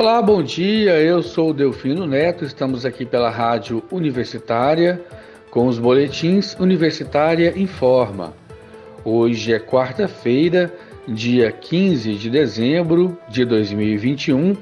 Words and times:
Olá, 0.00 0.22
bom 0.22 0.44
dia. 0.44 0.92
Eu 1.00 1.24
sou 1.24 1.52
Delfino 1.52 2.06
Neto. 2.06 2.44
Estamos 2.44 2.86
aqui 2.86 3.04
pela 3.04 3.30
Rádio 3.30 3.82
Universitária 3.90 5.04
com 5.50 5.66
os 5.66 5.76
boletins 5.76 6.54
Universitária 6.54 7.52
Informa. 7.56 8.32
Hoje 9.04 9.52
é 9.52 9.58
quarta-feira, 9.58 10.72
dia 11.08 11.50
15 11.50 12.14
de 12.14 12.30
dezembro 12.30 13.18
de 13.28 13.44
2021, 13.44 14.56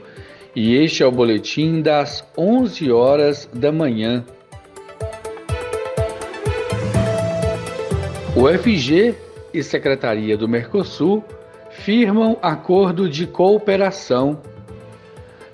e 0.55 0.75
este 0.75 1.03
é 1.03 1.07
o 1.07 1.13
boletim 1.13 1.83
das 1.83 2.27
11 2.35 2.91
horas 2.91 3.47
da 3.53 3.71
manhã. 3.71 4.25
O 8.35 8.49
FG 8.49 9.15
e 9.53 9.63
Secretaria 9.63 10.35
do 10.35 10.49
Mercosul 10.49 11.23
firmam 11.69 12.39
acordo 12.41 13.07
de 13.07 13.27
cooperação 13.27 14.41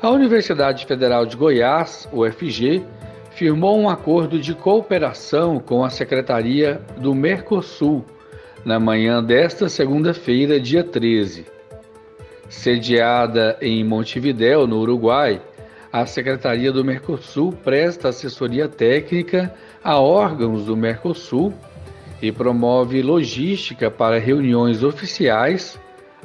a 0.02 0.11
Universidade 0.11 0.84
Federal 0.84 1.24
de 1.24 1.37
Goiás, 1.37 2.09
UFG, 2.12 2.84
firmou 3.30 3.79
um 3.79 3.88
acordo 3.88 4.37
de 4.37 4.52
cooperação 4.52 5.61
com 5.61 5.84
a 5.84 5.91
Secretaria 5.91 6.80
do 6.98 7.15
Mercosul 7.15 8.05
na 8.65 8.80
manhã 8.80 9.23
desta 9.23 9.69
segunda-feira, 9.69 10.59
dia 10.59 10.83
13. 10.83 11.47
Sediada 12.48 13.56
em 13.61 13.84
Montevidéu, 13.84 14.66
no 14.66 14.80
Uruguai, 14.80 15.41
a 15.92 16.05
Secretaria 16.05 16.73
do 16.73 16.84
Mercosul 16.84 17.53
presta 17.53 18.09
assessoria 18.09 18.69
técnica 18.69 19.55
a 19.84 20.00
órgãos 20.00 20.64
do 20.64 20.77
Mercosul 20.77 21.55
e 22.20 22.33
promove 22.33 23.00
logística 23.03 23.89
para 23.89 24.19
reuniões 24.19 24.83
oficiais, 24.83 25.78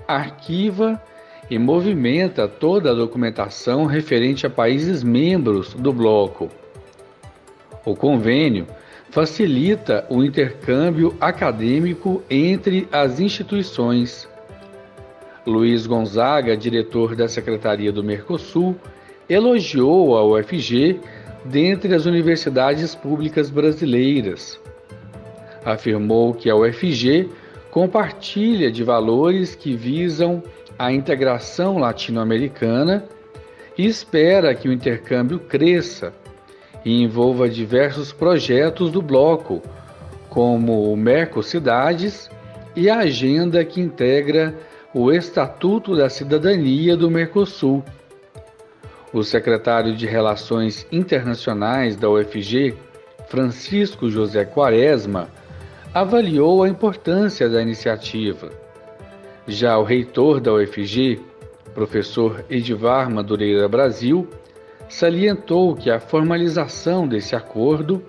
arquiva 0.07 0.99
e 0.99 1.16
movimenta 1.55 2.47
toda 2.47 2.91
a 2.91 2.95
documentação 2.95 3.85
referente 3.85 4.45
a 4.45 4.49
países 4.49 5.03
membros 5.03 5.73
do 5.73 5.93
bloco. 5.93 6.49
O 7.85 7.95
convênio 7.95 8.67
facilita 9.09 10.05
o 10.09 10.23
intercâmbio 10.23 11.15
acadêmico 11.21 12.21
entre 12.29 12.87
as 12.91 13.19
instituições. 13.19 14.27
Luiz 15.45 15.87
Gonzaga, 15.87 16.57
diretor 16.57 17.15
da 17.15 17.29
Secretaria 17.29 17.91
do 17.91 18.03
Mercosul, 18.03 18.75
elogiou 19.29 20.17
a 20.17 20.25
UFG 20.25 20.99
dentre 21.45 21.95
as 21.95 22.05
universidades 22.05 22.93
públicas 22.93 23.49
brasileiras. 23.49 24.59
Afirmou 25.63 26.33
que 26.33 26.49
a 26.49 26.55
UFG 26.55 27.29
compartilha 27.71 28.69
de 28.69 28.83
valores 28.83 29.55
que 29.55 29.73
visam 29.75 30.43
a 30.77 30.91
integração 30.91 31.77
latino-americana 31.77 33.05
e 33.77 33.85
espera 33.85 34.53
que 34.53 34.69
o 34.69 34.73
intercâmbio 34.73 35.39
cresça 35.39 36.13
e 36.85 37.01
envolva 37.01 37.49
diversos 37.49 38.11
projetos 38.11 38.91
do 38.91 39.01
bloco, 39.01 39.61
como 40.29 40.91
o 40.91 40.95
Mercocidades 40.95 42.29
e 42.75 42.89
a 42.89 42.99
agenda 42.99 43.65
que 43.65 43.81
integra 43.81 44.55
o 44.93 45.11
Estatuto 45.11 45.95
da 45.95 46.09
Cidadania 46.09 46.95
do 46.95 47.09
Mercosul. 47.09 47.83
O 49.11 49.23
secretário 49.23 49.95
de 49.95 50.05
Relações 50.05 50.85
Internacionais 50.91 51.95
da 51.95 52.09
UFG, 52.09 52.75
Francisco 53.29 54.09
José 54.09 54.45
Quaresma, 54.45 55.27
avaliou 55.93 56.63
a 56.63 56.69
importância 56.69 57.49
da 57.49 57.61
iniciativa 57.61 58.66
já 59.47 59.77
o 59.77 59.83
reitor 59.83 60.41
da 60.41 60.53
UFG, 60.53 61.21
professor 61.73 62.43
Edivar 62.49 63.09
Madureira 63.09 63.67
Brasil, 63.67 64.27
salientou 64.89 65.73
que 65.73 65.89
a 65.89 65.99
formalização 65.99 67.07
desse 67.07 67.35
acordo 67.35 68.03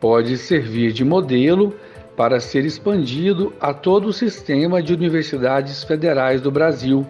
pode 0.00 0.36
servir 0.36 0.92
de 0.92 1.04
modelo 1.04 1.72
para 2.16 2.40
ser 2.40 2.64
expandido 2.64 3.52
a 3.60 3.72
todo 3.72 4.08
o 4.08 4.12
sistema 4.12 4.82
de 4.82 4.92
universidades 4.92 5.84
federais 5.84 6.40
do 6.40 6.50
Brasil. 6.50 7.06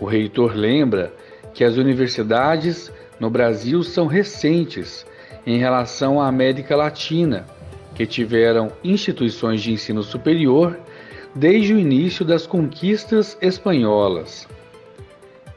O 0.00 0.06
reitor 0.06 0.54
lembra 0.54 1.12
que 1.52 1.62
as 1.62 1.76
universidades 1.76 2.90
no 3.20 3.28
Brasil 3.28 3.82
são 3.82 4.06
recentes 4.06 5.06
em 5.46 5.58
relação 5.58 6.20
à 6.20 6.26
América 6.26 6.74
Latina, 6.74 7.46
que 7.94 8.06
tiveram 8.06 8.72
instituições 8.82 9.62
de 9.62 9.72
ensino 9.72 10.02
superior 10.02 10.78
desde 11.36 11.74
o 11.74 11.78
início 11.78 12.24
das 12.24 12.46
conquistas 12.46 13.36
espanholas. 13.42 14.48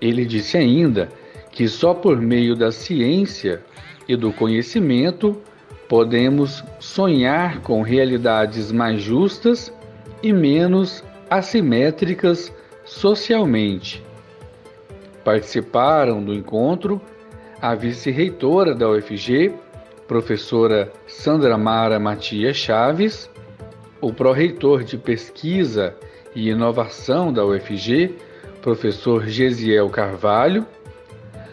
Ele 0.02 0.26
disse 0.26 0.58
ainda 0.58 1.10
que 1.52 1.68
só 1.70 1.94
por 1.94 2.20
meio 2.20 2.56
da 2.56 2.70
ciência 2.70 3.64
e 4.08 4.16
do 4.16 4.34
conhecimento 4.34 5.42
podemos 5.88 6.64
sonhar 6.80 7.62
com 7.62 7.82
realidades 7.82 8.72
mais 8.72 9.02
justas 9.02 9.74
e 10.22 10.34
menos 10.34 11.04
assimétricas 11.30 12.54
socialmente. 12.84 14.04
Participaram 15.24 16.24
do 16.24 16.34
encontro 16.34 17.02
a 17.62 17.74
vice-reitora 17.74 18.76
da 18.76 18.90
UFG, 18.90 19.54
professora 20.08 20.92
Sandra 21.08 21.58
Mara 21.58 22.00
Matias 22.00 22.58
Chaves, 22.58 23.30
o 24.02 24.14
pró-reitor 24.14 24.84
de 24.84 24.98
pesquisa 24.98 25.96
e 26.36 26.50
inovação 26.50 27.34
da 27.34 27.46
UFG, 27.46 28.16
professor 28.62 29.28
Gesiel 29.28 29.90
Carvalho, 29.90 30.66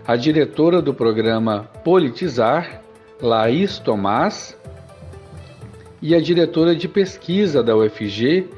a 0.06 0.16
diretora 0.16 0.80
do 0.80 0.94
programa 0.94 1.68
Politizar, 1.82 2.82
Laís 3.20 3.78
Tomás, 3.78 4.56
e 6.00 6.14
a 6.14 6.20
diretora 6.20 6.74
de 6.76 6.86
pesquisa 6.86 7.62
da 7.62 7.76
UFG, 7.76 8.48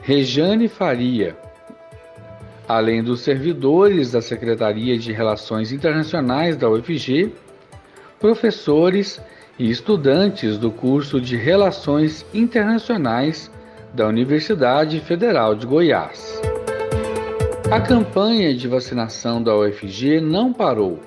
Rejane 0.00 0.68
Faria, 0.68 1.36
além 2.68 3.02
dos 3.02 3.20
servidores 3.20 4.12
da 4.12 4.22
Secretaria 4.22 4.96
de 4.96 5.12
Relações 5.12 5.72
Internacionais 5.72 6.56
da 6.56 6.70
UFG, 6.70 7.32
professores 8.18 9.20
e 9.58 9.70
estudantes 9.70 10.58
do 10.58 10.70
curso 10.70 11.20
de 11.20 11.36
Relações 11.36 12.26
Internacionais 12.34 13.50
da 13.92 14.06
Universidade 14.06 14.98
Federal 15.00 15.54
de 15.54 15.66
Goiás. 15.66 16.40
A 17.70 17.80
campanha 17.80 18.54
de 18.54 18.66
vacinação 18.66 19.42
da 19.42 19.56
UFG 19.56 20.20
não 20.20 20.52
parou. 20.52 21.00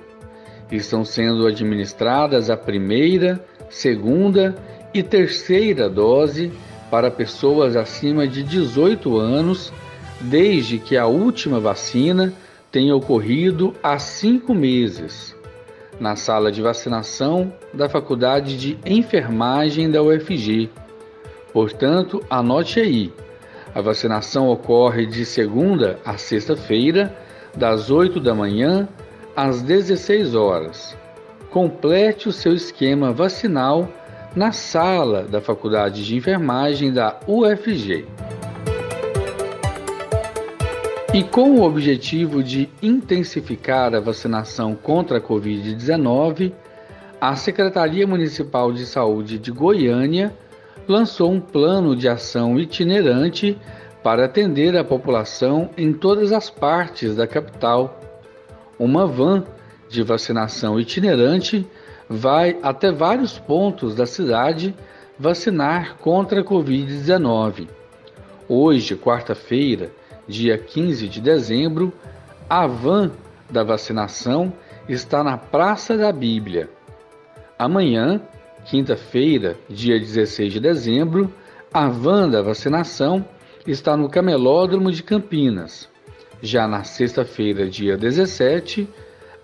Estão 0.70 1.04
sendo 1.04 1.46
administradas 1.46 2.50
a 2.50 2.56
primeira, 2.56 3.44
segunda 3.70 4.54
e 4.92 5.02
terceira 5.02 5.88
dose 5.88 6.50
para 6.90 7.10
pessoas 7.10 7.76
acima 7.76 8.26
de 8.26 8.42
18 8.42 9.18
anos, 9.18 9.72
desde 10.20 10.78
que 10.78 10.96
a 10.96 11.06
última 11.06 11.60
vacina 11.60 12.32
tenha 12.72 12.96
ocorrido 12.96 13.74
há 13.82 13.98
cinco 13.98 14.54
meses 14.54 15.37
na 16.00 16.16
sala 16.16 16.50
de 16.52 16.62
vacinação 16.62 17.52
da 17.72 17.88
Faculdade 17.88 18.56
de 18.56 18.78
Enfermagem 18.84 19.90
da 19.90 20.02
UFG. 20.02 20.70
Portanto, 21.52 22.22
anote 22.30 22.80
aí: 22.80 23.12
a 23.74 23.80
vacinação 23.80 24.48
ocorre 24.48 25.06
de 25.06 25.24
segunda 25.24 25.98
a 26.04 26.16
sexta-feira, 26.16 27.14
das 27.54 27.90
8 27.90 28.20
da 28.20 28.34
manhã 28.34 28.88
às 29.34 29.62
16 29.62 30.34
horas. 30.34 30.96
Complete 31.50 32.28
o 32.28 32.32
seu 32.32 32.54
esquema 32.54 33.12
vacinal 33.12 33.88
na 34.36 34.52
sala 34.52 35.22
da 35.22 35.40
Faculdade 35.40 36.04
de 36.04 36.16
Enfermagem 36.16 36.92
da 36.92 37.18
UFG. 37.26 38.06
E 41.14 41.24
com 41.24 41.52
o 41.52 41.62
objetivo 41.62 42.42
de 42.42 42.68
intensificar 42.82 43.94
a 43.94 44.00
vacinação 44.00 44.74
contra 44.74 45.16
a 45.16 45.20
Covid-19, 45.20 46.52
a 47.18 47.34
Secretaria 47.34 48.06
Municipal 48.06 48.70
de 48.70 48.84
Saúde 48.84 49.38
de 49.38 49.50
Goiânia 49.50 50.36
lançou 50.86 51.32
um 51.32 51.40
plano 51.40 51.96
de 51.96 52.06
ação 52.08 52.60
itinerante 52.60 53.58
para 54.02 54.26
atender 54.26 54.76
a 54.76 54.84
população 54.84 55.70
em 55.78 55.94
todas 55.94 56.30
as 56.30 56.50
partes 56.50 57.16
da 57.16 57.26
capital. 57.26 57.98
Uma 58.78 59.06
van 59.06 59.44
de 59.88 60.02
vacinação 60.02 60.78
itinerante 60.78 61.66
vai 62.06 62.58
até 62.62 62.92
vários 62.92 63.38
pontos 63.38 63.94
da 63.94 64.04
cidade 64.04 64.74
vacinar 65.18 65.96
contra 65.96 66.42
a 66.42 66.44
Covid-19. 66.44 67.66
Hoje, 68.46 68.94
quarta-feira, 68.94 69.90
dia 70.28 70.58
15 70.58 71.08
de 71.08 71.20
dezembro, 71.20 71.92
a 72.48 72.66
van 72.66 73.10
da 73.50 73.64
vacinação 73.64 74.52
está 74.88 75.24
na 75.24 75.38
Praça 75.38 75.96
da 75.96 76.12
Bíblia. 76.12 76.68
Amanhã, 77.58 78.20
quinta-feira, 78.66 79.56
dia 79.68 79.98
16 79.98 80.52
de 80.52 80.60
dezembro, 80.60 81.32
a 81.72 81.88
van 81.88 82.28
da 82.28 82.42
vacinação 82.42 83.24
está 83.66 83.96
no 83.96 84.08
Camelódromo 84.08 84.92
de 84.92 85.02
Campinas. 85.02 85.88
Já 86.40 86.68
na 86.68 86.84
sexta-feira, 86.84 87.68
dia 87.68 87.96
17, 87.96 88.88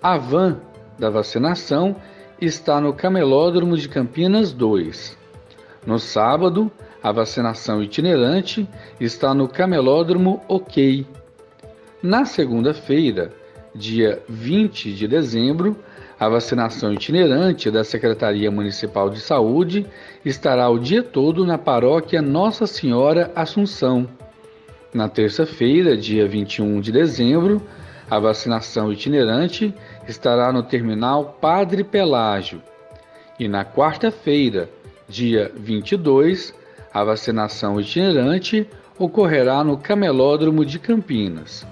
A 0.03 0.17
van 0.17 0.61
da 0.99 1.11
vacinação 1.11 1.97
está 2.41 2.81
no 2.81 2.93
Camelódromo 2.93 3.77
de 3.77 3.89
Campinas 3.89 4.53
2. 4.53 5.19
No 5.87 5.99
sábado, 5.99 6.71
a 7.05 7.13
vacinação 7.13 7.83
itinerante 7.83 8.67
está 8.99 9.35
no 9.35 9.47
Camelódromo 9.47 10.41
OK. 10.49 11.07
Na 12.03 12.25
segunda-feira, 12.25 13.31
dia 13.75 14.23
20 14.27 14.95
de 14.95 15.07
dezembro, 15.07 15.77
a 16.19 16.31
vacinação 16.31 16.95
itinerante 16.95 17.71
da 17.71 17.85
Secretaria 17.85 18.51
Municipal 18.51 19.11
de 19.11 19.21
Saúde 19.21 19.85
estará 20.25 20.71
o 20.71 20.79
dia 20.79 21.03
todo 21.03 21.45
na 21.45 21.59
paróquia 21.59 22.23
Nossa 22.23 22.67
Senhora 22.67 23.31
Assunção. 23.37 24.09
Na 24.95 25.07
terça-feira, 25.07 25.99
dia 25.99 26.27
21 26.27 26.81
de 26.81 26.91
dezembro, 26.91 27.61
a 28.09 28.19
vacinação 28.19 28.91
itinerante 28.91 29.75
estará 30.09 30.51
no 30.51 30.63
terminal 30.63 31.37
Padre 31.39 31.85
Pelágio. 31.85 32.63
E 33.39 33.47
na 33.47 33.63
quarta-feira, 33.63 34.71
dia 35.07 35.53
22, 35.55 36.64
a 36.95 37.03
vacinação 37.03 37.81
itinerante 37.81 38.69
ocorrerá 38.97 39.65
no 39.65 39.77
Camelódromo 39.77 40.65
de 40.65 40.79
Campinas. 40.79 41.67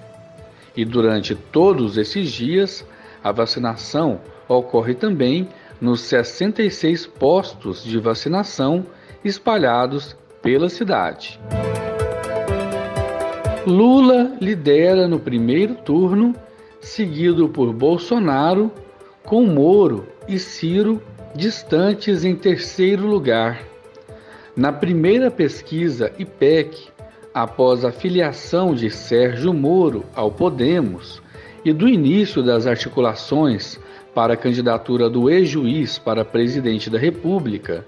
E 0.76 0.84
durante 0.84 1.36
todos 1.36 1.96
esses 1.96 2.32
dias, 2.32 2.84
a 3.22 3.30
vacinação 3.30 4.20
ocorre 4.48 4.94
também 4.94 5.48
nos 5.80 6.00
66 6.00 7.06
postos 7.06 7.84
de 7.84 7.98
vacinação 7.98 8.84
espalhados 9.24 10.16
pela 10.42 10.68
cidade. 10.68 11.38
Lula 13.64 14.32
lidera 14.40 15.06
no 15.06 15.20
primeiro 15.20 15.76
turno, 15.76 16.34
seguido 16.80 17.48
por 17.48 17.72
Bolsonaro, 17.72 18.72
com 19.22 19.46
Moro 19.46 20.08
e 20.26 20.36
Ciro 20.36 21.00
distantes 21.32 22.24
em 22.24 22.34
terceiro 22.34 23.06
lugar. 23.06 23.71
Na 24.54 24.70
primeira 24.70 25.30
pesquisa 25.30 26.12
IPEC, 26.18 26.88
após 27.32 27.86
a 27.86 27.90
filiação 27.90 28.74
de 28.74 28.90
Sérgio 28.90 29.54
Moro 29.54 30.04
ao 30.14 30.30
Podemos 30.30 31.22
e 31.64 31.72
do 31.72 31.88
início 31.88 32.42
das 32.42 32.66
articulações 32.66 33.80
para 34.14 34.34
a 34.34 34.36
candidatura 34.36 35.08
do 35.08 35.30
ex-juiz 35.30 35.98
para 35.98 36.22
presidente 36.22 36.90
da 36.90 36.98
República, 36.98 37.82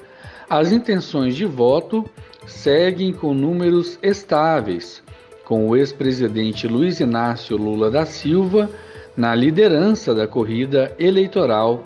as 0.48 0.72
intenções 0.72 1.36
de 1.36 1.44
voto 1.44 2.02
seguem 2.46 3.12
com 3.12 3.34
números 3.34 3.98
estáveis, 4.02 5.02
com 5.44 5.68
o 5.68 5.76
ex-presidente 5.76 6.66
Luiz 6.66 6.98
Inácio 6.98 7.58
Lula 7.58 7.90
da 7.90 8.06
Silva 8.06 8.70
na 9.14 9.34
liderança 9.34 10.14
da 10.14 10.26
corrida 10.26 10.94
eleitoral. 10.98 11.84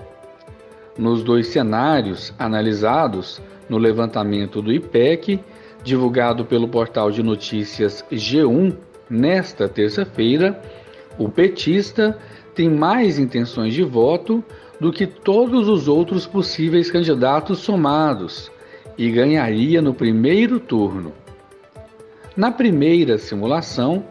Nos 0.97 1.25
dois 1.25 1.49
cenários 1.49 2.33
analisados 2.39 3.41
no 3.69 3.79
levantamento 3.79 4.63
do 4.63 4.73
IPEC, 4.73 5.41
divulgado 5.83 6.45
pelo 6.45 6.69
portal 6.69 7.11
de 7.11 7.23
notícias 7.23 8.05
G1 8.11 8.77
nesta 9.09 9.69
terça-feira, 9.69 10.61
o 11.19 11.29
petista 11.29 12.19
tem 12.55 12.69
mais 12.69 13.19
intenções 13.19 13.75
de 13.75 13.85
voto 13.85 14.43
do 14.81 14.93
que 14.93 15.07
todos 15.07 15.69
os 15.69 15.89
outros 15.89 16.27
possíveis 16.27 16.91
candidatos 16.91 17.59
somados 17.59 18.51
e 18.97 19.11
ganharia 19.11 19.81
no 19.81 19.95
primeiro 19.95 20.59
turno. 20.59 21.13
Na 22.37 22.51
primeira 22.51 23.19
simulação, 23.19 24.05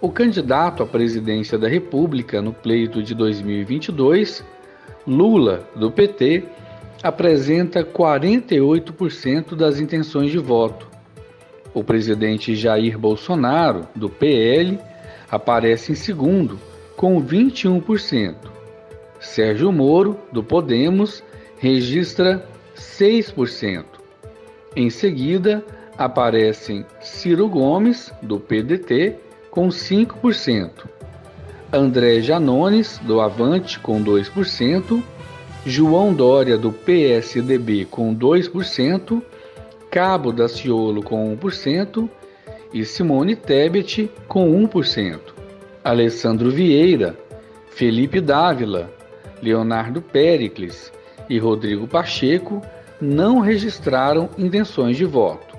o 0.00 0.10
candidato 0.10 0.82
à 0.82 0.86
presidência 0.86 1.58
da 1.58 1.68
República 1.68 2.40
no 2.40 2.52
pleito 2.52 3.02
de 3.02 3.14
2022, 3.14 4.44
Lula, 5.06 5.68
do 5.74 5.90
PT, 5.90 6.44
apresenta 7.02 7.84
48% 7.84 9.54
das 9.54 9.80
intenções 9.80 10.30
de 10.30 10.38
voto. 10.38 10.88
O 11.74 11.84
presidente 11.84 12.56
Jair 12.56 12.98
Bolsonaro, 12.98 13.86
do 13.94 14.08
PL, 14.08 14.78
aparece 15.30 15.92
em 15.92 15.94
segundo, 15.94 16.58
com 16.96 17.22
21%. 17.22 18.34
Sérgio 19.20 19.70
Moro, 19.72 20.18
do 20.32 20.42
Podemos, 20.42 21.22
registra 21.58 22.46
6%. 22.76 23.84
Em 24.74 24.90
seguida, 24.90 25.64
aparecem 25.96 26.84
Ciro 27.00 27.48
Gomes, 27.48 28.12
do 28.22 28.38
PDT, 28.38 29.16
com 29.50 29.68
5%, 29.68 30.70
André 31.72 32.20
Janones, 32.20 33.00
do 33.02 33.20
Avante, 33.20 33.78
com 33.80 34.02
2%, 34.02 35.02
João 35.66 36.14
Dória, 36.14 36.56
do 36.56 36.72
PSDB, 36.72 37.84
com 37.84 38.14
2%, 38.14 39.20
Cabo 39.90 40.32
Daciolo, 40.32 41.02
com 41.02 41.36
1%, 41.36 42.08
e 42.72 42.84
Simone 42.84 43.36
Tebet, 43.36 44.10
com 44.26 44.50
1%. 44.66 45.20
Alessandro 45.84 46.50
Vieira, 46.50 47.14
Felipe 47.68 48.20
Dávila, 48.20 48.90
Leonardo 49.42 50.00
Pericles 50.00 50.90
e 51.28 51.38
Rodrigo 51.38 51.86
Pacheco 51.86 52.62
não 53.00 53.40
registraram 53.40 54.30
intenções 54.38 54.96
de 54.96 55.04
voto 55.04 55.56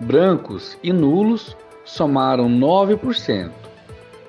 brancos 0.00 0.78
e 0.82 0.92
nulos 0.92 1.56
somaram 1.84 2.48
9%. 2.48 3.50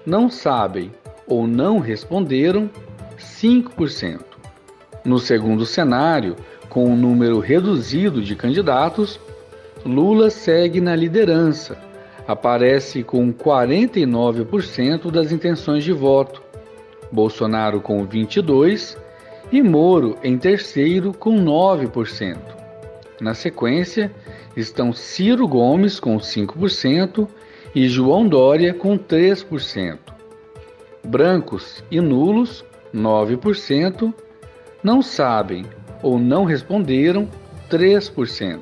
Não 0.06 0.30
sabem 0.30 0.92
ou 1.27 1.45
não 1.45 1.80
responderam 1.80 2.69
5%. 3.18 4.29
No 5.04 5.19
segundo 5.19 5.66
cenário, 5.66 6.36
com 6.68 6.86
um 6.86 6.96
número 6.96 7.40
reduzido 7.40 8.22
de 8.22 8.36
candidatos, 8.36 9.19
Lula 9.86 10.30
segue 10.30 10.81
na 10.81 10.96
liderança, 10.96 11.78
aparece 12.28 13.04
com 13.04 13.34
49% 13.34 15.10
das 15.10 15.31
intenções 15.31 15.84
de 15.84 15.94
voto, 15.94 16.44
Bolsonaro 17.12 17.81
com 17.81 18.06
22% 18.06 18.98
e 19.51 19.63
Moro 19.63 20.16
em 20.24 20.38
terceiro 20.38 21.12
com 21.13 21.44
9%. 21.44 22.38
Na 23.19 23.34
sequência, 23.34 24.12
estão 24.56 24.94
Ciro 24.94 25.48
Gomes 25.48 26.00
com 26.00 26.18
5% 26.18 27.28
e 27.73 27.88
João 27.88 28.28
Dória 28.28 28.73
com 28.73 28.97
3%. 28.97 29.97
Brancos 31.04 31.83
e 31.90 32.00
nulos, 32.00 32.64
9%, 32.94 34.14
não 34.83 35.02
sabem 35.02 35.66
ou 36.02 36.18
não 36.18 36.45
responderam, 36.45 37.28
3%. 37.69 38.59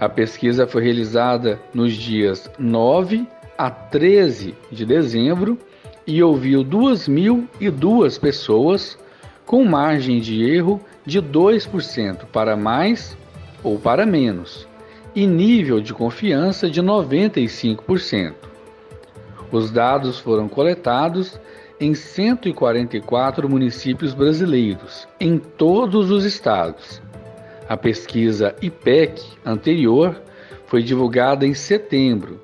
A 0.00 0.08
pesquisa 0.08 0.66
foi 0.66 0.84
realizada 0.84 1.60
nos 1.74 1.94
dias 1.94 2.50
9 2.58 3.26
a 3.56 3.70
13 3.70 4.54
de 4.70 4.86
dezembro 4.86 5.58
e 6.06 6.22
ouviu 6.22 6.64
2.002 6.64 8.20
pessoas, 8.20 8.96
com 9.44 9.64
margem 9.64 10.20
de 10.20 10.44
erro 10.44 10.80
de 11.04 11.20
2% 11.20 12.26
para 12.32 12.56
mais 12.56 13.16
ou 13.64 13.78
para 13.78 14.06
menos 14.06 14.68
e 15.14 15.26
nível 15.26 15.80
de 15.80 15.92
confiança 15.92 16.70
de 16.70 16.80
95%. 16.80 18.34
Os 19.50 19.70
dados 19.70 20.20
foram 20.20 20.48
coletados 20.48 21.40
em 21.80 21.94
144 21.94 23.48
municípios 23.48 24.12
brasileiros, 24.14 25.06
em 25.20 25.38
todos 25.38 26.10
os 26.10 26.24
estados. 26.24 27.00
A 27.68 27.76
pesquisa 27.76 28.54
IPEC 28.60 29.22
anterior 29.44 30.20
foi 30.66 30.82
divulgada 30.82 31.46
em 31.46 31.54
setembro 31.54 32.40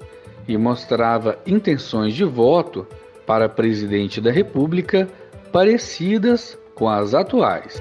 e 0.46 0.56
mostrava 0.56 1.38
intenções 1.46 2.14
de 2.14 2.24
voto 2.24 2.86
para 3.26 3.48
presidente 3.48 4.20
da 4.20 4.30
República 4.30 5.08
parecidas 5.50 6.58
com 6.74 6.88
as 6.88 7.14
atuais. 7.14 7.80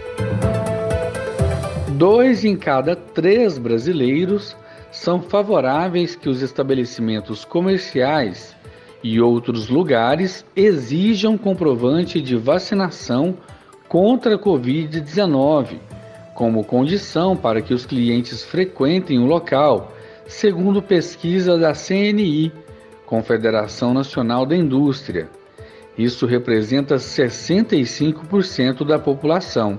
Dois 1.97 2.43
em 2.43 2.55
cada 2.55 2.95
três 2.95 3.57
brasileiros 3.57 4.55
são 4.91 5.21
favoráveis 5.21 6.15
que 6.15 6.29
os 6.29 6.41
estabelecimentos 6.41 7.43
comerciais 7.43 8.55
e 9.03 9.19
outros 9.19 9.67
lugares 9.67 10.45
exijam 10.55 11.37
comprovante 11.37 12.21
de 12.21 12.35
vacinação 12.35 13.37
contra 13.87 14.35
a 14.35 14.39
Covid-19 14.39 15.77
como 16.33 16.63
condição 16.63 17.35
para 17.35 17.61
que 17.61 17.73
os 17.73 17.85
clientes 17.85 18.43
frequentem 18.43 19.19
o 19.19 19.25
local, 19.25 19.93
segundo 20.25 20.81
pesquisa 20.81 21.57
da 21.57 21.73
CNI, 21.73 22.51
Confederação 23.05 23.93
Nacional 23.93 24.45
da 24.45 24.55
Indústria. 24.55 25.29
Isso 25.95 26.25
representa 26.25 26.95
65% 26.95 28.83
da 28.83 28.97
população. 28.97 29.77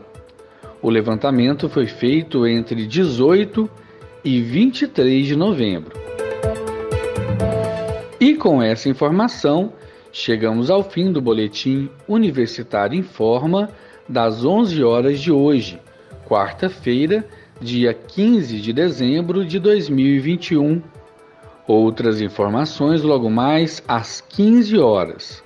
O 0.81 0.89
levantamento 0.89 1.69
foi 1.69 1.87
feito 1.87 2.47
entre 2.47 2.87
18 2.87 3.69
e 3.81 3.85
e 4.25 4.41
23 4.41 5.27
de 5.27 5.37
novembro. 5.37 6.04
E 8.25 8.35
com 8.35 8.63
essa 8.63 8.89
informação, 8.89 9.71
Chegamos 10.17 10.71
ao 10.71 10.85
fim 10.85 11.11
do 11.11 11.21
boletim 11.21 11.91
Universitário 12.07 12.97
em 12.97 13.03
Forma 13.03 13.69
das 14.09 14.45
11 14.45 14.81
horas 14.85 15.19
de 15.19 15.33
hoje, 15.33 15.81
quarta-feira, 16.25 17.27
dia 17.61 17.93
15 17.93 18.61
de 18.61 18.73
dezembro 18.73 19.45
de 19.45 19.59
2021. 19.59 20.81
Outras 21.67 22.21
informações 22.21 23.03
logo 23.03 23.29
mais 23.29 23.83
às 23.89 24.21
15 24.21 24.79
horas. 24.79 25.43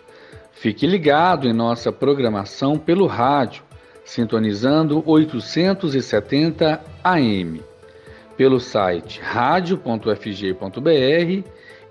Fique 0.53 0.87
ligado 0.87 1.49
em 1.49 1.55
nossa 1.55 1.91
programação 1.91 2.77
pelo 2.77 3.07
rádio, 3.07 3.63
sintonizando 4.05 5.03
870 5.07 6.79
AM, 7.03 7.63
pelo 8.37 8.61
site 8.61 9.19
radio.fg.br 9.23 9.99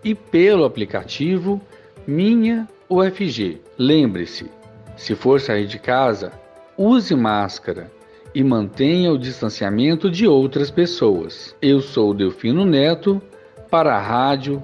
e 0.08 0.16
pelo 0.16 0.64
aplicativo 0.64 1.60
Minha 2.08 2.66
UFG. 2.90 3.60
Lembre-se, 3.78 4.50
se 4.96 5.14
for 5.16 5.42
sair 5.42 5.68
de 5.68 5.78
casa, 5.78 6.32
use 6.78 7.14
máscara 7.14 7.92
e 8.34 8.42
mantenha 8.42 9.12
o 9.12 9.18
distanciamento 9.18 10.10
de 10.10 10.26
outras 10.26 10.72
pessoas. 10.72 11.54
Eu 11.62 11.82
sou 11.82 12.14
Delfino 12.14 12.64
Neto 12.64 13.22
para 13.70 13.98
a 13.98 14.02
Rádio 14.02 14.64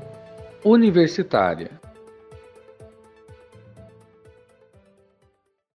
Universitária. 0.63 1.82